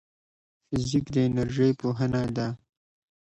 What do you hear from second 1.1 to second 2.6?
د انرژۍ پوهنه ده